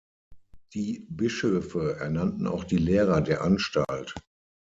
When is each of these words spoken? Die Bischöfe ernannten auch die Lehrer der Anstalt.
Die 0.73 1.05
Bischöfe 1.11 1.97
ernannten 1.99 2.47
auch 2.47 2.63
die 2.63 2.79
Lehrer 2.79 3.21
der 3.21 3.43
Anstalt. 3.43 4.15